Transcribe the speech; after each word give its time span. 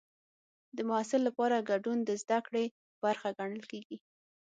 د 0.75 0.77
محصل 0.89 1.21
لپاره 1.27 1.65
ګډون 1.69 1.97
د 2.03 2.09
زده 2.21 2.39
کړې 2.47 2.65
برخه 3.03 3.29
ګڼل 3.39 3.63
کېږي. 3.71 3.97